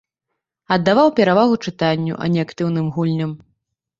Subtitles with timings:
[0.77, 3.31] Аддаваў перавагу чытанню, а не актыўным гульням.